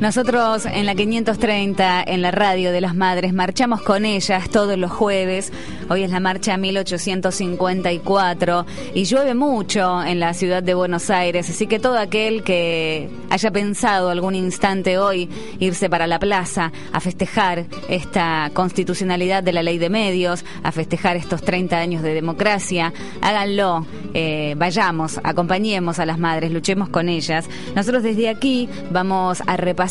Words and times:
Nosotros 0.00 0.66
en 0.66 0.84
la 0.84 0.94
530, 0.94 2.04
en 2.06 2.20
la 2.20 2.30
radio 2.30 2.70
de 2.70 2.82
las 2.82 2.94
madres, 2.94 3.32
marchamos 3.32 3.80
con 3.80 4.04
ellas 4.04 4.50
todos 4.50 4.76
los 4.76 4.92
jueves. 4.92 5.50
Hoy 5.88 6.02
es 6.02 6.10
la 6.10 6.20
marcha 6.20 6.58
1854 6.58 8.66
y 8.92 9.04
llueve 9.04 9.34
mucho 9.34 10.04
en 10.04 10.20
la 10.20 10.34
ciudad 10.34 10.62
de 10.62 10.74
Buenos 10.74 11.08
Aires, 11.08 11.48
así 11.48 11.66
que 11.66 11.78
todo 11.78 11.98
aquel 11.98 12.42
que 12.42 13.08
haya 13.30 13.50
pensado 13.50 14.10
algún 14.10 14.34
instante 14.34 14.98
hoy 14.98 15.30
irse 15.60 15.88
para 15.88 16.06
la 16.06 16.18
plaza 16.18 16.72
a 16.92 17.00
festejar 17.00 17.64
esta 17.88 18.50
constitucionalidad 18.52 19.42
de 19.42 19.54
la 19.54 19.62
ley 19.62 19.78
de 19.78 19.88
medios, 19.88 20.44
a 20.62 20.72
festejar 20.72 21.16
estos 21.16 21.40
30 21.40 21.78
años 21.78 22.02
de 22.02 22.12
democracia, 22.12 22.92
háganlo, 23.22 23.86
eh, 24.12 24.56
vayamos, 24.58 25.20
acompañemos 25.24 26.00
a 26.00 26.06
las 26.06 26.18
madres, 26.18 26.52
luchemos 26.52 26.90
con 26.90 27.08
ellas. 27.08 27.48
Nosotros 27.74 28.02
desde 28.02 28.28
aquí 28.28 28.68
vamos 28.90 29.42
a 29.46 29.56
repasar 29.56 29.85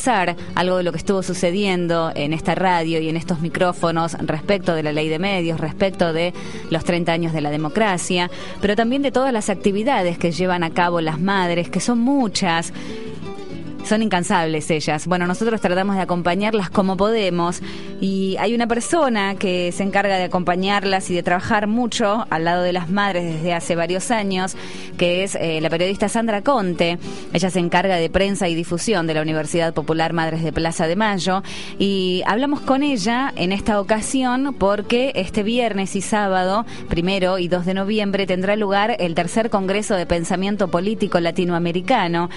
algo 0.56 0.78
de 0.78 0.84
lo 0.84 0.92
que 0.92 0.98
estuvo 0.98 1.24
sucediendo 1.24 2.12
en 2.14 2.34
esta 2.34 2.54
radio 2.54 3.00
y 3.00 3.10
en 3.10 3.18
estos 3.18 3.40
micrófonos 3.40 4.14
respecto 4.20 4.76
de 4.76 4.84
la 4.84 4.92
ley 4.92 5.10
de 5.10 5.20
medios, 5.20 5.60
respecto 5.60 6.14
de 6.14 6.34
los 6.70 6.84
30 6.84 7.12
años 7.12 7.34
de 7.34 7.42
la 7.42 7.50
democracia, 7.50 8.30
pero 8.62 8.76
también 8.76 9.02
de 9.02 9.12
todas 9.12 9.32
las 9.32 9.50
actividades 9.50 10.18
que 10.18 10.32
llevan 10.32 10.64
a 10.64 10.72
cabo 10.72 11.02
las 11.02 11.20
madres, 11.20 11.70
que 11.70 11.80
son 11.80 12.00
muchas 12.00 12.74
son 13.86 14.02
incansables 14.02 14.70
ellas. 14.72 15.08
Bueno, 15.08 15.28
nosotros 15.28 15.62
tratamos 15.62 15.96
de 15.96 16.02
acompañarlas 16.02 16.70
como 16.70 16.98
podemos 16.98 17.62
y 18.02 18.36
hay 18.40 18.54
una 18.54 18.68
persona 18.68 19.36
que 19.36 19.72
se 19.72 19.84
encarga 19.84 20.18
de 20.18 20.24
acompañarlas 20.24 21.10
y 21.10 21.16
de 21.16 21.24
trabajar 21.24 21.68
mucho 21.68 22.26
al 22.30 22.46
lado 22.46 22.64
de 22.64 22.74
las 22.74 22.90
madres 22.90 23.24
desde 23.26 23.54
hace 23.54 23.76
varios 23.76 24.12
años, 24.12 24.56
que 24.98 25.24
es 25.24 25.36
eh, 25.36 25.60
la 25.62 25.70
periodista 25.70 26.10
Sandra 26.10 26.42
Conte. 26.42 26.98
Ella 27.34 27.50
se 27.50 27.60
encarga 27.60 27.98
de 27.98 28.10
prensa 28.10 28.48
y 28.48 28.56
difusión 28.56 29.08
de 29.08 29.14
la 29.14 29.22
Universidad 29.22 29.74
Popular 29.74 30.14
Madres 30.14 30.44
de 30.44 30.52
Plaza 30.52 30.88
de 30.88 30.96
Mayo 30.96 31.44
y 31.78 32.24
hablamos 32.26 32.62
con 32.62 32.84
ella 32.84 33.34
en 33.36 33.52
esta 33.52 33.80
ocasión 33.80 34.56
porque 34.58 35.12
este 35.16 35.44
viernes 35.44 35.96
y 35.96 36.02
sábado, 36.02 36.66
primero 36.90 37.38
y 37.38 37.48
2 37.48 37.66
de 37.66 37.74
noviembre, 37.74 38.26
tendrá 38.26 38.56
lugar 38.56 38.96
el 39.00 39.16
tercer 39.16 39.50
Congreso 39.50 39.96
de 39.96 40.06
Pensamiento 40.06 40.70
Político 40.70 41.20
Latinoamericano. 41.20 42.30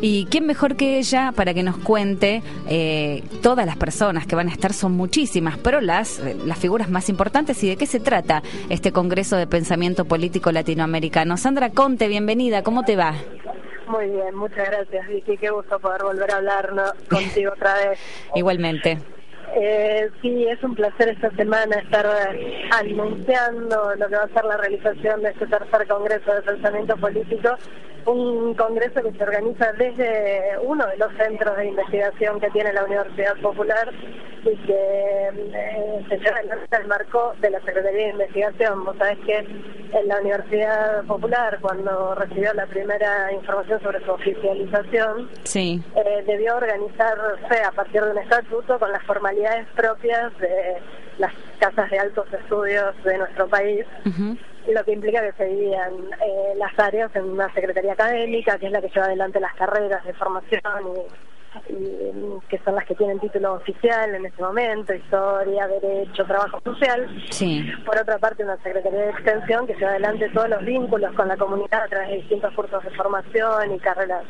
¿Y 0.00 0.26
quién 0.26 0.46
mejor 0.46 0.76
que 0.76 0.93
ella 0.98 1.32
para 1.32 1.54
que 1.54 1.62
nos 1.62 1.76
cuente 1.78 2.42
eh, 2.68 3.22
todas 3.42 3.66
las 3.66 3.76
personas 3.76 4.26
que 4.26 4.36
van 4.36 4.48
a 4.48 4.52
estar 4.52 4.72
son 4.72 4.92
muchísimas, 4.92 5.58
pero 5.58 5.80
las, 5.80 6.20
eh, 6.20 6.36
las 6.44 6.58
figuras 6.58 6.88
más 6.88 7.08
importantes 7.08 7.62
y 7.64 7.68
de 7.68 7.76
qué 7.76 7.86
se 7.86 8.00
trata 8.00 8.42
este 8.68 8.92
Congreso 8.92 9.36
de 9.36 9.46
Pensamiento 9.46 10.04
Político 10.04 10.52
Latinoamericano. 10.52 11.36
Sandra 11.36 11.70
Conte, 11.70 12.08
bienvenida, 12.08 12.62
¿cómo 12.62 12.84
te 12.84 12.96
va? 12.96 13.14
Muy 13.88 14.06
bien, 14.06 14.34
muchas 14.34 14.68
gracias 14.70 15.08
Vicky, 15.08 15.36
qué 15.36 15.50
gusto 15.50 15.78
poder 15.78 16.02
volver 16.02 16.30
a 16.30 16.36
hablar 16.36 16.70
contigo 17.10 17.52
otra 17.52 17.74
vez. 17.74 17.98
Igualmente. 18.34 18.98
Eh, 19.56 20.10
sí, 20.20 20.46
es 20.48 20.62
un 20.64 20.74
placer 20.74 21.10
esta 21.10 21.30
semana 21.36 21.76
estar 21.76 22.06
anunciando 22.72 23.94
lo 23.96 24.08
que 24.08 24.16
va 24.16 24.24
a 24.24 24.28
ser 24.28 24.44
la 24.44 24.56
realización 24.56 25.22
de 25.22 25.30
este 25.30 25.46
tercer 25.46 25.86
Congreso 25.86 26.34
de 26.34 26.42
Pensamiento 26.42 26.96
Político 26.96 27.50
un 28.06 28.54
congreso 28.54 29.02
que 29.02 29.12
se 29.12 29.22
organiza 29.22 29.72
desde 29.72 30.58
uno 30.62 30.86
de 30.86 30.96
los 30.96 31.12
centros 31.16 31.56
de 31.56 31.66
investigación 31.66 32.40
que 32.40 32.50
tiene 32.50 32.72
la 32.72 32.84
Universidad 32.84 33.36
Popular 33.40 33.90
y 34.42 34.56
que 34.66 35.28
eh, 35.32 36.04
se 36.08 36.18
lleva 36.18 36.40
en 36.40 36.50
el 36.50 36.86
marco 36.86 37.34
de 37.40 37.50
la 37.50 37.60
Secretaría 37.60 38.06
de 38.06 38.10
Investigación. 38.10 38.84
Vos 38.84 38.96
sabés 38.98 39.18
que 39.20 39.36
en 39.36 40.08
la 40.08 40.20
Universidad 40.20 41.04
Popular, 41.04 41.58
cuando 41.60 42.14
recibió 42.14 42.52
la 42.52 42.66
primera 42.66 43.32
información 43.32 43.80
sobre 43.80 44.04
su 44.04 44.10
oficialización, 44.10 45.30
sí. 45.44 45.82
eh, 45.96 46.24
debió 46.26 46.56
organizarse 46.56 47.62
a 47.64 47.70
partir 47.72 48.02
de 48.02 48.10
un 48.10 48.18
estatuto 48.18 48.78
con 48.78 48.92
las 48.92 49.02
formalidades 49.04 49.66
propias 49.74 50.36
de 50.38 50.76
las 51.18 51.32
casas 51.58 51.90
de 51.90 51.98
altos 51.98 52.26
estudios 52.32 52.94
de 53.04 53.18
nuestro 53.18 53.48
país 53.48 53.86
lo 54.72 54.84
que 54.84 54.92
implica 54.92 55.20
que 55.20 55.32
se 55.32 55.44
dividan 55.44 55.92
eh, 56.24 56.54
las 56.56 56.78
áreas 56.78 57.14
en 57.14 57.24
una 57.24 57.52
secretaría 57.52 57.92
académica, 57.92 58.58
que 58.58 58.66
es 58.66 58.72
la 58.72 58.80
que 58.80 58.88
lleva 58.88 59.06
adelante 59.06 59.40
las 59.40 59.54
carreras 59.54 60.04
de 60.04 60.14
formación 60.14 60.62
y, 61.68 62.48
que 62.48 62.58
son 62.64 62.74
las 62.74 62.84
que 62.84 62.94
tienen 62.94 63.20
título 63.20 63.54
oficial 63.54 64.14
en 64.14 64.26
este 64.26 64.42
momento, 64.42 64.94
historia, 64.94 65.68
derecho, 65.68 66.24
trabajo 66.24 66.60
social. 66.64 67.08
Sí. 67.30 67.70
Por 67.84 67.98
otra 67.98 68.18
parte, 68.18 68.42
una 68.42 68.56
secretaría 68.62 69.00
de 69.00 69.10
extensión 69.10 69.66
que 69.66 69.74
lleva 69.74 69.90
adelante 69.90 70.30
todos 70.30 70.48
los 70.48 70.64
vínculos 70.64 71.14
con 71.14 71.28
la 71.28 71.36
comunidad 71.36 71.84
a 71.84 71.88
través 71.88 72.08
de 72.08 72.16
distintos 72.16 72.52
cursos 72.54 72.82
de 72.82 72.90
formación 72.90 73.72
y 73.72 73.78
carreras 73.78 74.24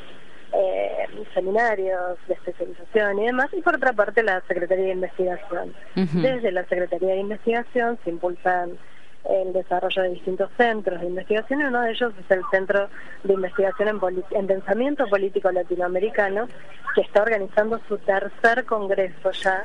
eh, 0.53 1.07
seminarios 1.33 2.19
de 2.29 2.35
especialización 2.35 3.19
y 3.19 3.27
demás, 3.27 3.49
y 3.53 3.61
por 3.61 3.75
otra 3.75 3.93
parte 3.93 4.23
la 4.23 4.41
Secretaría 4.47 4.87
de 4.87 4.93
Investigación. 4.93 5.75
Desde 5.95 6.53
la 6.53 6.65
Secretaría 6.67 7.15
de 7.15 7.21
Investigación 7.21 7.99
se 8.05 8.11
impulsan 8.11 8.79
el 9.25 9.53
desarrollo 9.53 10.03
de 10.03 10.11
distintos 10.11 10.51
centros 10.57 11.01
de 11.01 11.07
investigación 11.07 11.61
y 11.61 11.65
uno 11.65 11.81
de 11.83 11.93
ellos 11.93 12.13
es 12.19 12.31
el 12.31 12.43
Centro 12.51 12.89
de 13.23 13.35
Investigación 13.35 14.01
en, 14.33 14.47
Pensamiento 14.47 15.07
Político 15.07 15.51
Latinoamericano, 15.51 16.47
que 16.95 17.01
está 17.01 17.23
organizando 17.23 17.81
su 17.89 17.99
tercer 17.99 18.65
congreso 18.65 19.31
ya 19.31 19.65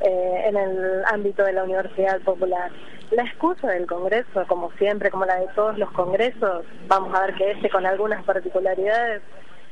eh, 0.00 0.42
en 0.46 0.56
el 0.56 1.04
ámbito 1.06 1.44
de 1.44 1.52
la 1.52 1.64
Universidad 1.64 2.20
Popular. 2.20 2.70
La 3.12 3.22
excusa 3.22 3.68
del 3.68 3.86
Congreso, 3.86 4.44
como 4.48 4.72
siempre, 4.72 5.10
como 5.10 5.24
la 5.24 5.36
de 5.36 5.46
todos 5.54 5.78
los 5.78 5.90
congresos, 5.92 6.64
vamos 6.88 7.14
a 7.14 7.26
ver 7.26 7.34
que 7.36 7.52
este 7.52 7.70
con 7.70 7.86
algunas 7.86 8.24
particularidades, 8.24 9.22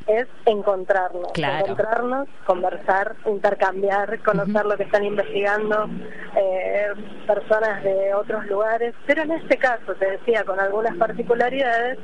es 0.06 0.26
encontrarnos, 0.46 1.32
encontrarnos, 1.36 2.28
conversar, 2.46 3.16
intercambiar, 3.26 4.18
conocer 4.20 4.66
lo 4.66 4.76
que 4.76 4.84
están 4.84 5.04
investigando 5.04 5.88
eh, 6.36 6.88
personas 7.26 7.82
de 7.82 8.14
otros 8.14 8.46
lugares, 8.46 8.94
pero 9.06 9.22
en 9.22 9.32
este 9.32 9.56
caso, 9.56 9.94
te 9.94 10.10
decía, 10.12 10.44
con 10.44 10.60
algunas 10.60 10.96
particularidades, 10.96 11.98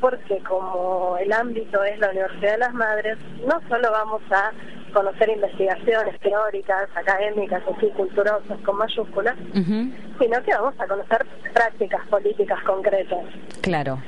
porque 0.00 0.38
como 0.40 1.16
el 1.18 1.32
ámbito 1.32 1.82
es 1.84 1.98
la 2.00 2.10
Universidad 2.10 2.52
de 2.52 2.58
las 2.58 2.74
Madres, 2.74 3.18
no 3.46 3.60
solo 3.68 3.90
vamos 3.90 4.22
a 4.30 4.50
conocer 4.92 5.30
investigaciones 5.30 6.20
teóricas, 6.20 6.88
académicas, 6.94 7.62
así 7.74 7.86
culturosas 7.90 8.58
con 8.64 8.76
mayúsculas, 8.76 9.36
sino 9.54 10.42
que 10.42 10.52
vamos 10.52 10.74
a 10.78 10.86
conocer 10.86 11.26
prácticas 11.54 12.06
políticas 12.08 12.62
concretas. 12.64 13.24
Claro 13.62 13.98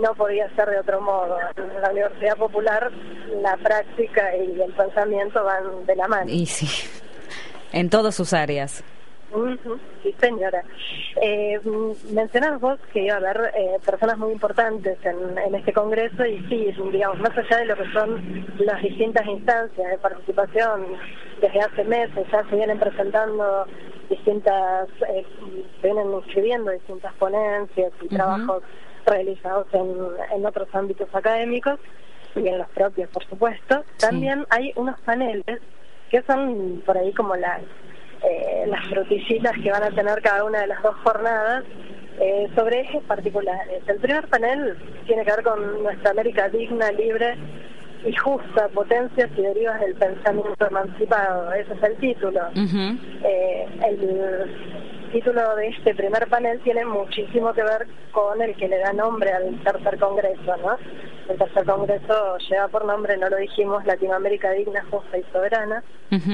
no 0.00 0.14
podía 0.14 0.48
ser 0.54 0.68
de 0.70 0.78
otro 0.78 1.00
modo. 1.00 1.38
En 1.56 1.80
la 1.80 1.90
Universidad 1.90 2.36
Popular 2.36 2.90
la 3.42 3.56
práctica 3.56 4.36
y 4.36 4.60
el 4.60 4.72
pensamiento 4.72 5.44
van 5.44 5.86
de 5.86 5.96
la 5.96 6.08
mano. 6.08 6.30
Y 6.30 6.46
sí, 6.46 6.88
en 7.72 7.90
todas 7.90 8.14
sus 8.14 8.32
áreas. 8.32 8.84
Sí, 10.02 10.12
señora. 10.18 10.64
Eh, 11.22 11.60
mencionabas 12.10 12.60
vos 12.60 12.80
que 12.92 13.04
iba 13.04 13.14
a 13.14 13.18
haber 13.18 13.52
eh, 13.56 13.78
personas 13.86 14.18
muy 14.18 14.32
importantes 14.32 14.98
en, 15.04 15.38
en, 15.38 15.54
este 15.54 15.72
congreso 15.72 16.26
y 16.26 16.40
sí, 16.48 16.74
digamos, 16.90 17.20
más 17.20 17.38
allá 17.38 17.58
de 17.58 17.66
lo 17.66 17.76
que 17.76 17.92
son 17.92 18.46
las 18.58 18.82
distintas 18.82 19.24
instancias 19.26 19.88
de 19.88 19.98
participación, 19.98 20.86
desde 21.40 21.60
hace 21.60 21.84
meses 21.84 22.26
ya 22.32 22.42
se 22.48 22.56
vienen 22.56 22.78
presentando 22.80 23.66
distintas, 24.08 24.88
eh, 25.08 25.24
se 25.80 25.86
vienen 25.86 26.12
inscribiendo 26.12 26.72
distintas 26.72 27.14
ponencias 27.14 27.92
y 28.02 28.08
trabajos 28.08 28.64
realizados 29.10 29.66
en, 29.72 29.86
en 30.34 30.46
otros 30.46 30.68
ámbitos 30.72 31.08
académicos 31.12 31.78
y 32.34 32.46
en 32.48 32.58
los 32.58 32.68
propios, 32.70 33.10
por 33.10 33.24
supuesto. 33.26 33.84
También 33.98 34.46
hay 34.50 34.72
unos 34.76 34.98
paneles 35.00 35.60
que 36.10 36.22
son 36.22 36.82
por 36.86 36.96
ahí 36.96 37.12
como 37.12 37.34
las, 37.36 37.60
eh, 38.22 38.64
las 38.66 38.86
frutillitas 38.88 39.52
que 39.62 39.70
van 39.70 39.82
a 39.82 39.90
tener 39.90 40.22
cada 40.22 40.44
una 40.44 40.60
de 40.60 40.66
las 40.68 40.82
dos 40.82 40.94
jornadas 41.04 41.64
eh, 42.20 42.48
sobre 42.54 42.80
ejes 42.80 43.02
particulares. 43.04 43.82
El 43.86 43.98
primer 43.98 44.28
panel 44.28 44.76
tiene 45.06 45.24
que 45.24 45.30
ver 45.32 45.42
con 45.42 45.82
nuestra 45.82 46.10
América 46.10 46.48
digna, 46.48 46.90
libre 46.92 47.36
y 48.04 48.14
justa, 48.14 48.68
potencias 48.68 49.28
y 49.36 49.42
derivas 49.42 49.80
del 49.80 49.94
pensamiento 49.94 50.66
emancipado. 50.66 51.52
Ese 51.52 51.72
es 51.74 51.82
el 51.82 51.96
título. 51.96 52.40
eh, 53.24 53.66
el 53.88 54.00
título 55.10 55.56
de 55.56 55.68
este 55.68 55.94
primer 55.94 56.28
panel 56.28 56.60
tiene 56.60 56.84
muchísimo 56.84 57.52
que 57.52 57.62
ver 57.62 57.86
con 58.12 58.40
el 58.40 58.54
que 58.56 58.68
le 58.68 58.78
da 58.78 58.92
nombre 58.92 59.32
al 59.32 59.58
tercer 59.62 59.98
congreso, 59.98 60.56
¿no? 60.58 60.78
El 61.28 61.38
tercer 61.38 61.64
congreso 61.64 62.38
lleva 62.48 62.68
por 62.68 62.84
nombre, 62.84 63.16
no 63.16 63.28
lo 63.28 63.36
dijimos, 63.36 63.84
Latinoamérica 63.84 64.50
digna, 64.52 64.84
justa 64.90 65.18
y 65.18 65.24
soberana, 65.32 65.82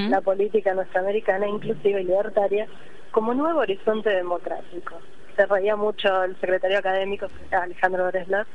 la 0.09 0.21
política 0.21 0.73
norteamericana 0.73 1.47
inclusiva 1.47 1.99
y 1.99 2.05
libertaria 2.05 2.67
como 3.11 3.33
nuevo 3.33 3.59
horizonte 3.59 4.09
democrático. 4.09 4.95
Se 5.35 5.45
reía 5.45 5.75
mucho 5.75 6.23
el 6.23 6.35
secretario 6.39 6.79
académico 6.79 7.27
Alejandro 7.51 8.07
Bresler 8.07 8.45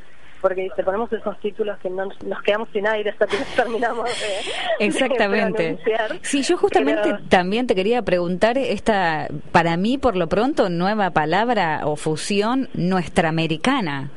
porque 0.43 0.63
dice, 0.63 0.83
ponemos 0.83 1.11
esos 1.13 1.39
títulos 1.41 1.79
que 1.79 1.89
no, 1.89 2.05
nos 2.27 2.43
quedamos 2.43 2.69
sin 2.73 2.87
aire 2.87 3.11
hasta 3.11 3.27
que 3.27 3.37
terminamos 3.57 4.05
de, 4.05 4.87
Exactamente. 4.87 5.79
sí, 6.23 6.43
yo 6.43 6.59
justamente 6.59 7.15
también 7.29 7.67
te 7.67 7.75
quería 7.75 8.03
preguntar 8.03 8.59
esta, 8.59 9.29
para 9.53 9.77
mí 9.77 9.97
por 9.97 10.17
lo 10.17 10.29
pronto, 10.29 10.69
nueva 10.69 11.11
palabra 11.11 11.83
o 11.85 11.97
fusión 11.97 12.69
nuestra 12.75 13.29
americana. 13.29 14.11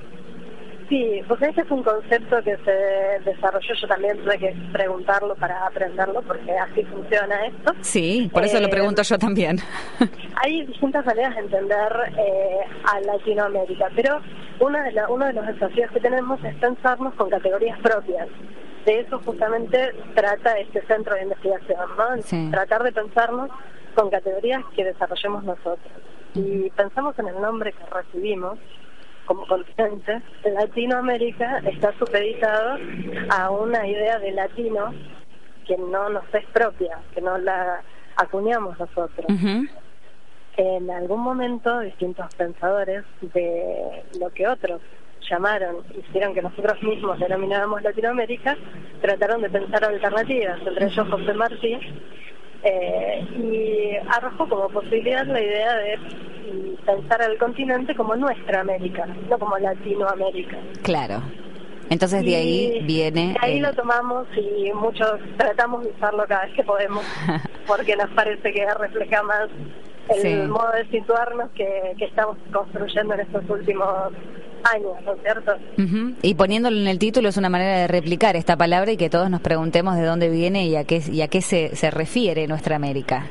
Sí, 0.89 1.21
pues 1.27 1.41
ese 1.41 1.61
es 1.61 1.71
un 1.71 1.81
concepto 1.81 2.37
que 2.43 2.55
se 2.57 3.29
desarrolló, 3.29 3.73
yo 3.73 3.87
también 3.87 4.17
tuve 4.19 4.37
que 4.37 4.55
preguntarlo 4.71 5.35
para 5.35 5.65
aprenderlo, 5.65 6.21
porque 6.21 6.51
así 6.51 6.83
funciona 6.83 7.47
esto. 7.47 7.73
Sí, 7.81 8.29
por 8.31 8.43
eso 8.43 8.59
lo 8.59 8.69
pregunto 8.69 9.01
yo 9.01 9.17
también. 9.17 9.57
Hay 10.43 10.65
distintas 10.65 11.03
maneras 11.05 11.33
de 11.35 11.41
entender 11.41 11.91
eh, 12.17 12.59
a 12.85 12.99
Latinoamérica, 12.99 13.89
pero 13.95 14.21
una 14.59 14.83
de 14.83 15.01
uno 15.09 15.25
de 15.25 15.33
los 15.33 15.47
desafíos 15.47 15.91
que 15.91 15.99
tenemos 15.99 16.43
es 16.43 16.55
pensarnos 16.55 17.13
con 17.15 17.29
categorías 17.29 17.79
propias. 17.79 18.27
De 18.85 18.99
eso 18.99 19.19
justamente 19.25 19.93
trata 20.13 20.59
este 20.59 20.85
centro 20.85 21.15
de 21.15 21.23
investigación, 21.23 21.79
¿no? 21.97 22.51
Tratar 22.51 22.83
de 22.83 22.91
pensarnos 22.91 23.49
con 23.95 24.09
categorías 24.09 24.63
que 24.75 24.85
desarrollemos 24.85 25.43
nosotros. 25.43 25.91
Y 26.35 26.69
pensamos 26.71 27.17
en 27.17 27.29
el 27.29 27.41
nombre 27.41 27.73
que 27.73 27.85
recibimos, 27.85 28.59
como 29.25 29.47
continente, 29.47 30.21
Latinoamérica 30.43 31.59
está 31.59 31.93
supeditado 31.97 32.77
a 33.29 33.49
una 33.49 33.87
idea 33.87 34.19
de 34.19 34.31
latino 34.31 34.93
que 35.65 35.77
no 35.77 36.09
nos 36.09 36.23
es 36.33 36.45
propia, 36.47 36.99
que 37.13 37.21
no 37.21 37.37
la 37.39 37.81
acuñamos 38.17 38.77
nosotros. 38.77 39.25
En 40.57 40.89
algún 40.89 41.21
momento 41.21 41.79
distintos 41.81 42.33
pensadores 42.35 43.03
de 43.21 44.03
lo 44.19 44.29
que 44.29 44.47
otros 44.47 44.81
llamaron, 45.29 45.77
hicieron 45.97 46.33
que 46.33 46.41
nosotros 46.41 46.81
mismos 46.83 47.19
denomináramos 47.19 47.81
Latinoamérica, 47.81 48.55
trataron 49.01 49.41
de 49.41 49.49
pensar 49.49 49.83
alternativas, 49.83 50.59
entre 50.65 50.85
ellos 50.85 51.07
José 51.09 51.33
Martí, 51.33 51.77
eh, 52.63 53.27
y 53.37 54.07
arrojó 54.09 54.47
como 54.47 54.69
posibilidad 54.69 55.25
la 55.25 55.41
idea 55.41 55.75
de 55.75 55.99
pensar 56.85 57.21
al 57.21 57.37
continente 57.37 57.95
como 57.95 58.15
nuestra 58.15 58.61
América, 58.61 59.07
no 59.29 59.37
como 59.37 59.57
Latinoamérica. 59.57 60.57
Claro. 60.83 61.21
Entonces 61.89 62.23
de 62.25 62.35
ahí 62.35 62.79
viene... 62.83 63.33
De 63.33 63.37
ahí 63.41 63.59
lo 63.59 63.71
tomamos 63.73 64.25
y 64.35 64.71
muchos 64.73 65.19
tratamos 65.37 65.83
de 65.83 65.91
usarlo 65.91 66.25
cada 66.27 66.45
vez 66.45 66.55
que 66.55 66.63
podemos, 66.63 67.05
porque 67.67 67.95
nos 67.95 68.09
parece 68.11 68.51
que 68.51 68.65
refleja 68.73 69.21
más 69.23 69.49
el 70.09 70.47
modo 70.49 70.71
de 70.71 70.85
situarnos 70.89 71.49
que, 71.51 71.93
que 71.97 72.05
estamos 72.05 72.37
construyendo 72.51 73.13
en 73.13 73.21
estos 73.21 73.49
últimos 73.49 74.11
años, 74.65 74.93
¿no 75.03 75.13
es 75.13 75.21
cierto? 75.21 75.53
Y 76.21 76.35
poniéndolo 76.35 76.77
en 76.77 76.87
el 76.87 76.99
título 76.99 77.29
es 77.29 77.37
una 77.37 77.49
manera 77.49 77.79
de 77.79 77.87
replicar 77.87 78.35
esta 78.35 78.57
palabra 78.57 78.91
y 78.91 78.97
que 78.97 79.09
todos 79.09 79.29
nos 79.29 79.41
preguntemos 79.41 79.95
de 79.95 80.03
dónde 80.03 80.29
viene 80.29 80.65
y 80.65 80.75
a 80.75 80.83
qué, 80.83 81.01
y 81.11 81.21
a 81.21 81.27
qué 81.27 81.41
se, 81.41 81.75
se 81.75 81.91
refiere 81.91 82.47
nuestra 82.47 82.75
América. 82.75 83.27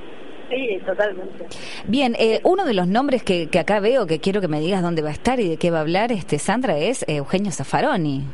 Sí, 0.50 0.80
totalmente. 0.86 1.46
Bien, 1.86 2.14
eh, 2.18 2.40
uno 2.44 2.64
de 2.64 2.74
los 2.74 2.86
nombres 2.86 3.22
que, 3.22 3.48
que, 3.48 3.58
acá 3.58 3.80
veo, 3.80 4.06
que 4.06 4.20
quiero 4.20 4.40
que 4.40 4.48
me 4.48 4.60
digas 4.60 4.82
dónde 4.82 5.02
va 5.02 5.08
a 5.08 5.12
estar 5.12 5.40
y 5.40 5.48
de 5.48 5.56
qué 5.56 5.70
va 5.70 5.78
a 5.78 5.80
hablar, 5.80 6.12
este 6.12 6.38
Sandra, 6.38 6.78
es 6.78 7.04
Eugenio 7.08 7.50
Zaffaroni. 7.50 8.24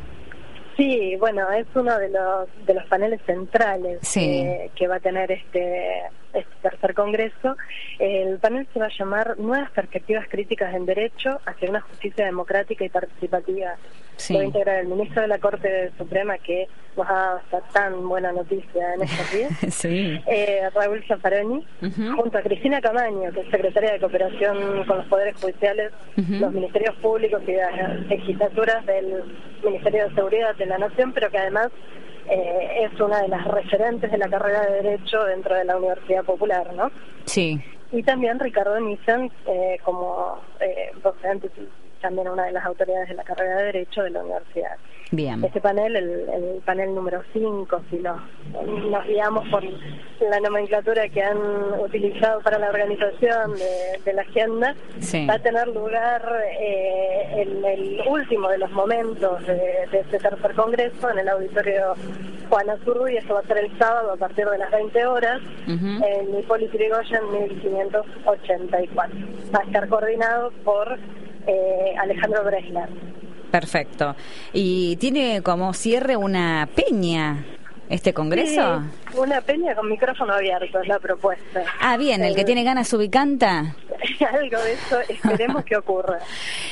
Sí, 0.77 1.15
bueno, 1.19 1.49
es 1.51 1.67
uno 1.75 1.97
de 1.97 2.09
los 2.09 2.47
de 2.65 2.73
los 2.73 2.85
paneles 2.85 3.21
centrales 3.25 3.99
que 4.13 4.87
va 4.87 4.95
a 4.95 4.99
tener 4.99 5.31
este, 5.31 6.03
este 6.33 6.51
tercer 6.61 6.93
congreso. 6.93 7.57
El 7.99 8.39
panel 8.39 8.67
se 8.73 8.79
va 8.79 8.85
a 8.85 8.97
llamar 8.97 9.39
Nuevas 9.39 9.71
perspectivas 9.71 10.27
críticas 10.29 10.73
en 10.73 10.85
derecho 10.85 11.39
hacia 11.45 11.69
una 11.69 11.81
justicia 11.81 12.25
democrática 12.25 12.83
y 12.85 12.89
participativa. 12.89 13.75
Sí. 14.17 14.35
Va 14.35 14.41
a 14.41 14.45
integrar 14.45 14.79
el 14.79 14.87
ministro 14.87 15.21
de 15.21 15.27
la 15.27 15.39
Corte 15.39 15.91
Suprema 15.97 16.37
que 16.37 16.67
nos 16.95 17.09
ha 17.09 17.13
dado 17.13 17.37
esta 17.39 17.61
tan 17.73 18.07
buena 18.07 18.31
noticia 18.31 18.93
en 18.93 19.01
estos 19.01 19.31
días, 19.31 19.51
sí. 19.73 20.21
eh, 20.27 20.69
Raúl 20.75 21.03
Zaffaroni, 21.07 21.65
junto 22.15 22.37
a 22.37 22.41
Cristina 22.41 22.81
Camaño, 22.81 23.31
que 23.31 23.41
es 23.41 23.49
secretaria 23.49 23.93
de 23.93 23.99
Cooperación 23.99 24.85
con 24.85 24.97
los 24.97 25.05
Poderes 25.07 25.35
Judiciales, 25.37 25.91
los 26.17 26.53
Ministerios 26.53 26.95
Públicos 26.97 27.41
y 27.47 27.53
las 27.53 27.99
legislaturas 28.07 28.85
del 28.85 29.23
Ministerio 29.63 30.09
de 30.09 30.15
Seguridad 30.15 30.55
de 30.55 30.65
la 30.65 30.77
Nación, 30.77 31.13
pero 31.13 31.29
que 31.29 31.37
además 31.37 31.69
eh, 32.31 32.85
es 32.85 32.99
una 33.01 33.21
de 33.21 33.27
las 33.27 33.45
referentes 33.45 34.09
de 34.09 34.17
la 34.17 34.29
carrera 34.29 34.61
de 34.61 34.81
Derecho 34.81 35.21
dentro 35.25 35.53
de 35.53 35.65
la 35.65 35.75
Universidad 35.75 36.23
Popular, 36.23 36.73
¿no? 36.73 36.89
Sí. 37.25 37.61
Y 37.91 38.03
también 38.03 38.39
Ricardo 38.39 38.79
Nissen, 38.79 39.29
eh, 39.45 39.77
como 39.83 40.39
eh, 40.61 40.91
docente 41.03 41.51
también 41.99 42.29
una 42.29 42.45
de 42.45 42.53
las 42.53 42.65
autoridades 42.65 43.09
de 43.09 43.15
la 43.15 43.25
carrera 43.25 43.57
de 43.57 43.65
Derecho 43.65 44.03
de 44.03 44.11
la 44.11 44.23
universidad. 44.23 44.77
Bien. 45.11 45.43
Este 45.43 45.59
panel, 45.59 45.95
el, 45.97 46.61
panel 46.65 46.95
número 46.95 47.21
5, 47.33 47.81
si 47.89 47.97
nos, 47.97 48.21
nos 48.89 49.05
guiamos 49.05 49.45
por 49.49 49.61
la 49.63 50.39
nomenclatura 50.39 51.09
que 51.09 51.21
han 51.21 51.37
utilizado 51.79 52.39
para 52.41 52.57
la 52.57 52.69
organización 52.69 53.53
de, 54.05 54.13
la 54.13 54.21
agenda, 54.21 54.73
va 55.29 55.33
a 55.33 55.39
tener 55.39 55.67
lugar 55.67 56.21
eh, 56.61 57.41
en 57.41 57.65
el 57.65 58.01
último 58.07 58.47
de 58.49 58.57
los 58.59 58.71
momentos 58.71 59.45
de, 59.45 59.83
este 59.91 60.17
tercer 60.17 60.53
congreso 60.53 61.09
en 61.09 61.19
el 61.19 61.27
auditorio 61.27 61.95
Juana 62.49 62.77
y 63.09 63.17
eso 63.17 63.33
va 63.33 63.39
a 63.41 63.47
ser 63.47 63.57
el 63.57 63.77
sábado 63.77 64.13
a 64.13 64.17
partir 64.17 64.45
de 64.45 64.57
las 64.57 64.71
20 64.71 65.05
horas, 65.05 65.41
en 65.67 66.39
Hipólito 66.39 66.77
Yrigoyen 66.77 67.31
1584. 67.31 69.15
Va 69.53 69.59
a 69.59 69.63
estar 69.63 69.87
coordinado 69.87 70.51
por 70.63 70.97
eh, 71.47 71.95
Alejandro 71.97 72.43
Bresler. 72.43 72.89
Perfecto. 73.51 74.15
¿Y 74.53 74.95
tiene 74.95 75.41
como 75.41 75.73
cierre 75.73 76.15
una 76.15 76.67
peña 76.73 77.43
este 77.89 78.13
congreso? 78.13 78.81
una 79.13 79.41
peña 79.41 79.75
con 79.75 79.89
micrófono 79.89 80.33
abierto 80.33 80.79
es 80.79 80.87
la 80.87 80.97
propuesta. 80.99 81.63
Ah, 81.81 81.97
bien, 81.97 82.23
el, 82.23 82.33
que 82.33 82.45
tiene 82.45 82.63
ganas 82.63 82.87
sube 82.87 83.05
y 83.05 83.09
canta. 83.09 83.75
Algo 84.33 84.57
de 84.61 84.73
eso 84.73 84.99
esperemos 85.09 85.65
que 85.65 85.75
ocurra. 85.75 86.19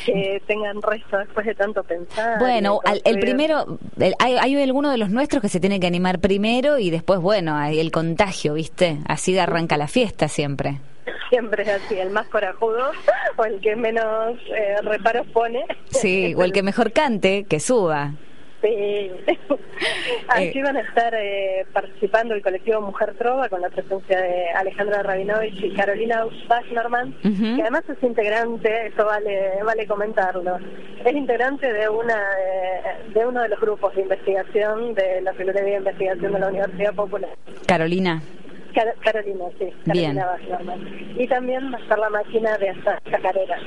Que 0.06 0.42
tengan 0.48 0.82
resto 0.82 1.18
después 1.18 1.46
de 1.46 1.56
tanto 1.56 1.84
pensar. 1.84 2.40
Bueno, 2.40 2.80
el 3.04 3.20
primero, 3.20 3.78
hay, 4.20 4.38
hay 4.38 4.62
alguno 4.64 4.90
de 4.90 4.98
los 4.98 5.10
nuestros 5.10 5.42
que 5.42 5.50
se 5.50 5.60
tiene 5.60 5.82
que 5.82 5.88
animar 5.88 6.20
primero 6.20 6.80
y 6.80 6.90
después, 6.90 7.20
bueno, 7.20 7.58
hay 7.58 7.82
el 7.82 7.92
contagio, 7.92 8.54
¿viste? 8.54 9.00
Así 9.06 9.38
arranca 9.38 9.76
la 9.76 9.90
fiesta 9.90 10.30
siempre 10.30 10.80
siempre 11.30 11.64
es 11.64 11.70
así, 11.70 11.98
el 11.98 12.10
más 12.10 12.28
corajudo 12.28 12.92
o 13.38 13.46
el 13.46 13.60
que 13.62 13.76
menos 13.76 14.38
eh, 14.48 14.76
reparos 14.84 15.28
pone. 15.28 15.66
Sí, 15.90 16.34
o 16.38 16.44
el 16.44 16.52
que 16.52 16.64
mejor 16.64 16.92
cante, 16.92 17.46
que 17.46 17.60
suba. 17.60 18.14
Sí. 18.62 19.12
Aquí 20.28 20.62
van 20.62 20.78
a 20.78 20.82
estar 20.82 21.14
eh, 21.16 21.66
participando 21.72 22.34
el 22.34 22.42
colectivo 22.42 22.82
Mujer 22.82 23.16
Trova 23.18 23.48
con 23.48 23.62
la 23.62 23.70
presencia 23.70 24.20
de 24.20 24.50
Alejandra 24.50 25.02
Rabinovich 25.02 25.64
y 25.64 25.74
Carolina 25.74 26.26
Bachnerman, 26.48 27.14
que 27.22 27.62
además 27.62 27.84
es 27.88 28.04
integrante, 28.04 28.88
eso 28.88 29.06
vale 29.06 29.64
vale 29.64 29.88
comentarlo, 29.88 30.58
es 31.06 31.16
integrante 31.16 31.72
de 31.72 31.88
una 31.88 32.16
eh, 32.16 33.14
de 33.14 33.26
uno 33.26 33.42
de 33.42 33.50
los 33.50 33.60
grupos 33.62 33.96
de 33.96 34.02
investigación 34.02 34.94
de 34.94 35.22
la 35.22 35.32
Secretaría 35.34 35.74
de 35.74 35.78
Investigación 35.78 36.34
de 36.34 36.40
la 36.40 36.48
Universidad 36.50 36.94
Popular. 36.94 37.32
Carolina. 37.66 38.22
Carolina, 38.74 39.46
sí. 39.58 39.66
Carolina 39.86 40.26
Bien. 40.48 41.16
Y 41.18 41.28
también 41.28 41.72
va 41.74 41.78
a 41.78 41.82
estar 41.82 42.00
la 42.00 42.10
máquina 42.10 42.58
de 42.58 42.70
hasta 42.70 43.20
carrera. 43.22 43.58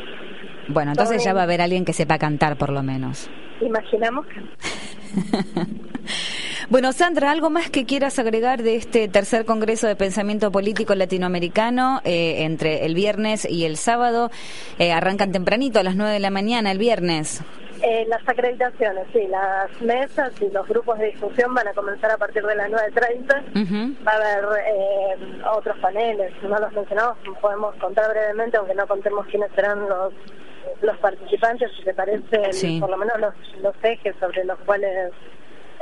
Bueno, 0.68 0.92
entonces 0.92 1.24
ya 1.24 1.34
va 1.34 1.40
a 1.40 1.44
haber 1.44 1.60
alguien 1.60 1.84
que 1.84 1.92
sepa 1.92 2.18
cantar 2.18 2.56
por 2.56 2.70
lo 2.70 2.82
menos. 2.82 3.30
Imaginamos 3.60 4.26
Bueno, 6.70 6.92
Sandra, 6.92 7.30
¿algo 7.30 7.50
más 7.50 7.68
que 7.68 7.84
quieras 7.84 8.18
agregar 8.18 8.62
de 8.62 8.76
este 8.76 9.06
tercer 9.08 9.44
Congreso 9.44 9.86
de 9.86 9.96
Pensamiento 9.96 10.50
Político 10.50 10.94
Latinoamericano 10.94 12.00
eh, 12.04 12.44
entre 12.44 12.86
el 12.86 12.94
viernes 12.94 13.46
y 13.48 13.64
el 13.64 13.76
sábado? 13.76 14.30
Eh, 14.78 14.90
arrancan 14.90 15.32
tempranito, 15.32 15.80
a 15.80 15.82
las 15.82 15.96
9 15.96 16.12
de 16.12 16.20
la 16.20 16.30
mañana, 16.30 16.70
el 16.70 16.78
viernes. 16.78 17.42
Eh, 17.82 18.06
las 18.08 18.26
acreditaciones, 18.28 19.06
sí, 19.12 19.26
las 19.26 19.68
mesas 19.80 20.32
y 20.40 20.48
los 20.50 20.68
grupos 20.68 20.98
de 20.98 21.06
discusión 21.06 21.52
van 21.52 21.66
a 21.66 21.72
comenzar 21.72 22.12
a 22.12 22.16
partir 22.16 22.44
de 22.44 22.54
las 22.54 22.70
9.30. 22.70 24.06
Va 24.06 24.12
a 24.12 24.16
haber 24.16 24.44
eh, 24.66 25.42
otros 25.52 25.76
paneles, 25.78 26.32
no 26.42 26.58
los 26.58 26.72
mencionamos, 26.72 27.18
podemos 27.40 27.74
contar 27.76 28.08
brevemente, 28.10 28.56
aunque 28.56 28.74
no 28.74 28.86
contemos 28.86 29.26
quiénes 29.26 29.50
serán 29.52 29.88
los 29.88 30.12
los 30.80 30.96
participantes, 30.98 31.70
si 31.76 31.84
te 31.84 31.94
parece, 31.94 32.80
por 32.80 32.90
lo 32.90 32.96
menos 32.96 33.18
los, 33.20 33.34
los 33.62 33.74
ejes 33.82 34.14
sobre 34.18 34.44
los 34.44 34.58
cuales 34.60 35.12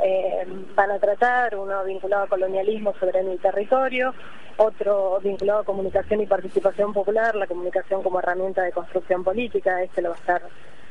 eh, 0.03 0.45
van 0.75 0.91
a 0.91 0.99
tratar, 0.99 1.55
uno 1.55 1.83
vinculado 1.83 2.23
a 2.23 2.27
colonialismo 2.27 2.93
sobre 2.99 3.19
el 3.19 3.39
territorio, 3.39 4.13
otro 4.57 5.19
vinculado 5.23 5.59
a 5.59 5.63
comunicación 5.63 6.21
y 6.21 6.27
participación 6.27 6.93
popular, 6.93 7.35
la 7.35 7.47
comunicación 7.47 8.03
como 8.03 8.19
herramienta 8.19 8.63
de 8.63 8.71
construcción 8.71 9.23
política, 9.23 9.81
este 9.83 10.01
lo 10.01 10.09
va 10.09 10.15
a 10.15 10.19
estar 10.19 10.41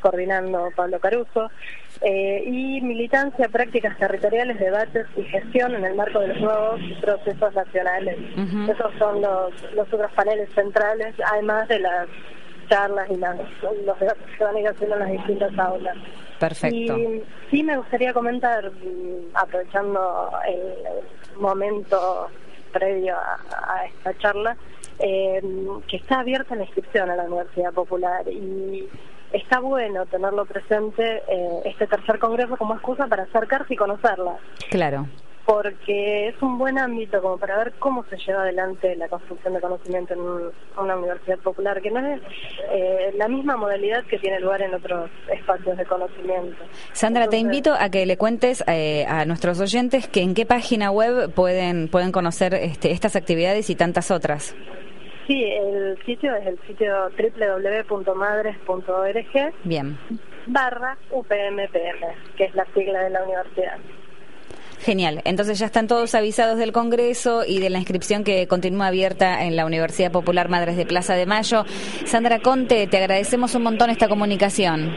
coordinando 0.00 0.70
Pablo 0.74 0.98
Caruso, 0.98 1.50
eh, 2.00 2.42
y 2.46 2.80
militancia, 2.80 3.48
prácticas 3.48 3.96
territoriales, 3.98 4.58
debates 4.58 5.06
y 5.16 5.22
gestión 5.24 5.74
en 5.74 5.84
el 5.84 5.94
marco 5.94 6.20
de 6.20 6.28
los 6.28 6.40
nuevos 6.40 6.80
procesos 7.00 7.54
nacionales. 7.54 8.16
Esos 8.68 8.92
son 8.98 9.20
los, 9.20 9.52
los 9.74 9.92
otros 9.92 10.10
paneles 10.12 10.48
centrales, 10.54 11.14
además 11.32 11.68
de 11.68 11.80
las 11.80 12.08
charlas 12.68 13.10
y 13.10 13.16
las, 13.16 13.36
los 13.84 13.98
debates 13.98 14.36
que 14.38 14.44
van 14.44 14.56
a 14.56 14.60
ir 14.60 14.68
haciendo 14.68 14.96
en 14.96 15.00
las 15.00 15.10
distintas 15.10 15.58
aulas. 15.58 15.96
Perfecto. 16.38 16.96
Y 16.96 17.22
sí 17.50 17.62
me 17.62 17.76
gustaría 17.76 18.14
comentar, 18.14 18.70
mm, 18.70 19.34
aprovechando 19.34 20.30
el 20.48 21.40
momento 21.40 22.30
previo 22.72 23.14
a, 23.16 23.84
esta 23.86 24.16
charla, 24.18 24.56
eh, 24.98 25.42
que 25.88 25.96
está 25.96 26.20
abierta 26.20 26.54
la 26.54 26.64
inscripción 26.64 27.10
a 27.10 27.16
la 27.16 27.24
Universidad 27.24 27.72
Popular 27.72 28.26
y 28.28 28.88
está 29.32 29.60
bueno 29.60 30.06
tenerlo 30.06 30.44
presente 30.44 31.22
eh, 31.28 31.60
este 31.64 31.86
tercer 31.86 32.18
congreso 32.18 32.56
como 32.56 32.74
excusa 32.74 33.06
para 33.06 33.24
acercarse 33.24 33.74
y 33.74 33.76
conocerla. 33.76 34.36
Claro 34.70 35.06
porque 35.50 36.28
es 36.28 36.40
un 36.42 36.58
buen 36.58 36.78
ámbito 36.78 37.20
como 37.20 37.36
para 37.36 37.56
ver 37.58 37.72
cómo 37.80 38.04
se 38.04 38.16
lleva 38.18 38.42
adelante 38.42 38.94
la 38.94 39.08
construcción 39.08 39.54
de 39.54 39.60
conocimiento 39.60 40.14
en 40.14 40.20
una 40.80 40.96
universidad 40.96 41.38
popular, 41.38 41.82
que 41.82 41.90
no 41.90 41.98
es 42.06 42.20
eh, 42.70 43.12
la 43.16 43.26
misma 43.26 43.56
modalidad 43.56 44.04
que 44.04 44.18
tiene 44.18 44.38
lugar 44.38 44.62
en 44.62 44.74
otros 44.74 45.10
espacios 45.28 45.76
de 45.76 45.84
conocimiento. 45.86 46.56
Sandra, 46.92 47.26
te 47.26 47.38
invito 47.38 47.74
a 47.76 47.90
que 47.90 48.06
le 48.06 48.16
cuentes 48.16 48.62
eh, 48.68 49.04
a 49.08 49.24
nuestros 49.24 49.60
oyentes 49.60 50.06
que 50.06 50.22
en 50.22 50.34
qué 50.34 50.46
página 50.46 50.92
web 50.92 51.32
pueden, 51.34 51.88
pueden 51.88 52.12
conocer 52.12 52.54
este, 52.54 52.92
estas 52.92 53.16
actividades 53.16 53.70
y 53.70 53.74
tantas 53.74 54.12
otras. 54.12 54.54
Sí, 55.30 55.44
el 55.44 55.96
sitio 56.04 56.34
es 56.34 56.44
el 56.44 56.58
sitio 56.66 57.08
www.madres.org. 57.88 59.54
Bien. 59.62 59.96
Barra 60.46 60.98
UPMPM, 61.12 62.34
que 62.36 62.46
es 62.46 62.54
la 62.56 62.66
sigla 62.74 63.04
de 63.04 63.10
la 63.10 63.22
universidad. 63.22 63.78
Genial. 64.80 65.20
Entonces 65.24 65.60
ya 65.60 65.66
están 65.66 65.86
todos 65.86 66.16
avisados 66.16 66.58
del 66.58 66.72
Congreso 66.72 67.44
y 67.46 67.60
de 67.60 67.70
la 67.70 67.78
inscripción 67.78 68.24
que 68.24 68.48
continúa 68.48 68.88
abierta 68.88 69.44
en 69.44 69.54
la 69.54 69.66
Universidad 69.66 70.10
Popular 70.10 70.48
Madres 70.48 70.76
de 70.76 70.84
Plaza 70.84 71.14
de 71.14 71.26
Mayo. 71.26 71.64
Sandra 72.06 72.40
Conte, 72.40 72.88
te 72.88 72.96
agradecemos 72.96 73.54
un 73.54 73.62
montón 73.62 73.88
esta 73.90 74.08
comunicación. 74.08 74.96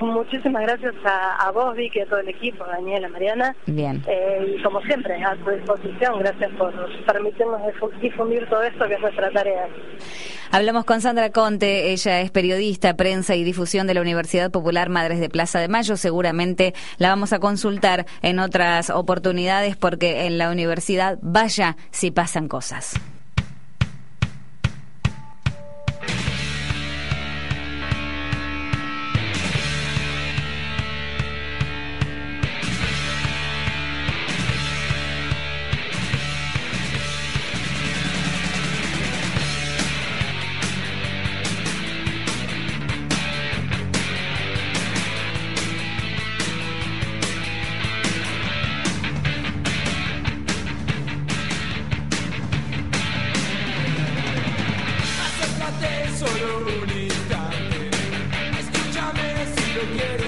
Muchísimas 0.00 0.62
gracias 0.62 0.94
a, 1.04 1.50
vos, 1.52 1.76
Vicky, 1.76 2.00
a 2.00 2.06
todo 2.06 2.20
el 2.20 2.28
equipo, 2.28 2.64
a 2.64 2.68
Daniela, 2.68 3.08
Mariana. 3.08 3.54
Bien. 3.66 4.02
Eh, 4.06 4.56
y 4.56 4.62
como 4.62 4.80
siempre, 4.82 5.22
a 5.22 5.36
tu 5.36 5.50
disposición. 5.50 6.18
Gracias 6.20 6.50
por 6.56 6.72
permitirnos 7.04 7.60
difundir 8.00 8.48
todo 8.48 8.62
esto, 8.62 8.86
que 8.86 8.94
es 8.94 9.00
nuestra 9.00 9.30
tarea. 9.30 9.68
Hablamos 10.52 10.84
con 10.84 11.00
Sandra 11.00 11.30
Conte, 11.30 11.92
ella 11.92 12.20
es 12.20 12.30
periodista, 12.30 12.96
prensa 12.96 13.36
y 13.36 13.44
difusión 13.44 13.86
de 13.86 13.94
la 13.94 14.00
Universidad 14.00 14.50
Popular 14.50 14.88
Madres 14.88 15.20
de 15.20 15.28
Plaza 15.28 15.60
de 15.60 15.68
Mayo. 15.68 15.96
Seguramente 15.96 16.74
la 16.98 17.10
vamos 17.10 17.32
a 17.32 17.38
consultar 17.38 18.06
en 18.22 18.38
otras 18.38 18.90
oportunidades 18.90 19.76
porque 19.76 20.26
en 20.26 20.38
la 20.38 20.50
universidad 20.50 21.18
vaya 21.22 21.76
si 21.90 22.10
pasan 22.10 22.48
cosas. 22.48 23.00
Yeah. 59.80 60.19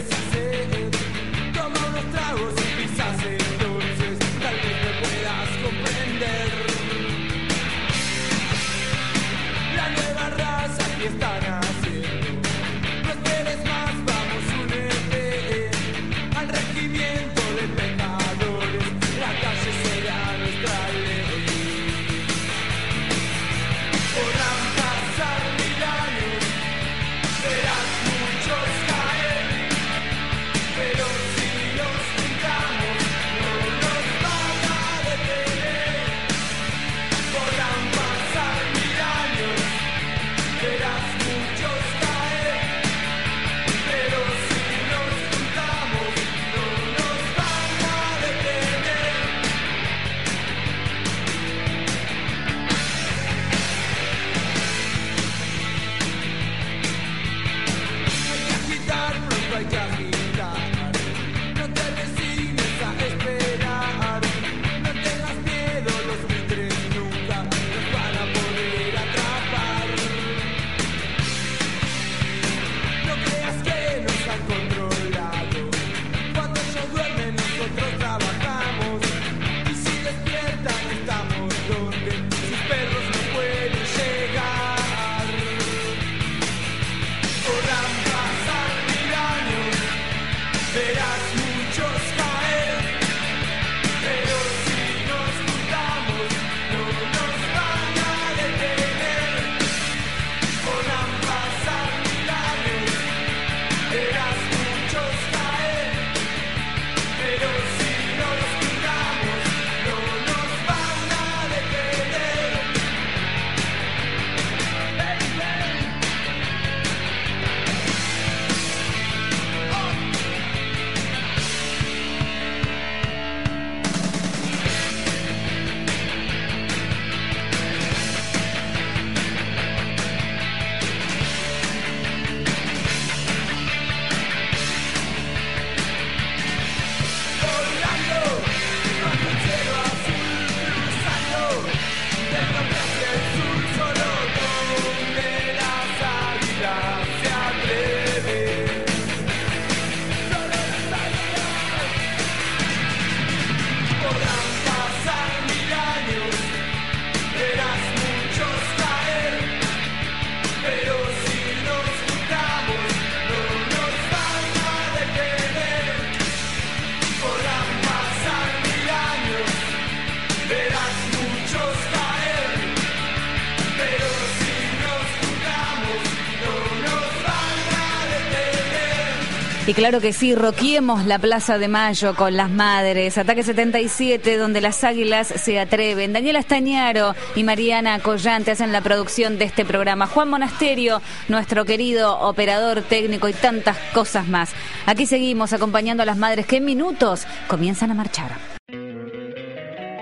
Y 179.65 179.75
claro 179.75 180.01
que 180.01 180.13
sí, 180.13 180.35
roquiemos 180.35 181.07
la 181.07 181.21
Plaza 181.21 181.57
de 181.57 181.69
Mayo 181.69 182.17
con 182.17 182.37
las 182.37 182.51
madres. 182.51 183.17
Ataque 183.17 183.45
77, 183.45 184.37
donde 184.37 184.61
las 184.61 184.83
águilas 184.83 185.29
se 185.29 185.61
atreven. 185.61 186.13
Daniela 186.13 186.41
Estañaro 186.41 187.15
y 187.37 187.45
Mariana 187.45 188.01
Collante 188.01 188.51
hacen 188.51 188.73
la 188.73 188.81
producción 188.81 189.39
de 189.39 189.45
este 189.45 189.65
programa. 189.65 190.09
Juan 190.09 190.31
Monasterio, 190.31 191.01
nuestro 191.29 191.65
querido 191.65 192.19
operador 192.19 192.83
técnico 192.83 193.29
y 193.29 193.35
tantas 193.35 193.77
cosas 193.95 194.27
más. 194.27 194.51
Aquí 194.85 195.07
seguimos 195.07 195.53
acompañando 195.53 196.03
a 196.03 196.07
las 196.07 196.17
madres 196.17 196.47
que 196.47 196.57
en 196.57 196.65
minutos 196.65 197.25
comienzan 197.47 197.93
a 197.93 197.95
marchar. 197.95 198.33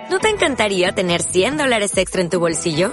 ¿No 0.09 0.19
te 0.21 0.31
encantaría 0.31 0.93
tener 0.93 1.23
100 1.23 1.59
dólares 1.59 1.97
extra 1.99 2.23
en 2.23 2.31
tu 2.31 2.41
bolsillo? 2.41 2.93